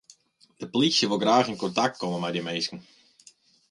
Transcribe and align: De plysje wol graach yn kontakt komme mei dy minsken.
De 0.59 0.67
plysje 0.73 1.05
wol 1.09 1.21
graach 1.23 1.49
yn 1.51 1.61
kontakt 1.63 1.99
komme 1.99 2.19
mei 2.21 2.33
dy 2.35 2.41
minsken. 2.47 2.79